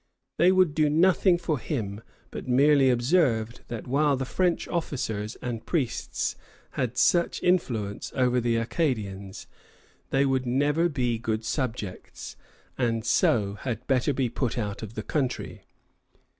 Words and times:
They 0.37 0.51
would 0.51 0.73
do 0.73 0.89
nothing 0.89 1.37
for 1.37 1.59
him, 1.59 2.01
but 2.31 2.47
merely 2.47 2.89
observed 2.89 3.61
that 3.67 3.85
while 3.85 4.17
the 4.17 4.25
French 4.25 4.67
officers 4.67 5.35
and 5.43 5.63
priests 5.63 6.35
had 6.71 6.97
such 6.97 7.43
influence 7.43 8.11
over 8.15 8.41
the 8.41 8.55
Acadians, 8.55 9.45
they 10.09 10.25
would 10.25 10.47
never 10.47 10.89
be 10.89 11.19
good 11.19 11.45
subjects, 11.45 12.35
and 12.79 13.05
so 13.05 13.53
had 13.61 13.85
better 13.85 14.11
be 14.11 14.27
put 14.27 14.57
out 14.57 14.81
of 14.81 14.95
the 14.95 15.03
country. 15.03 15.65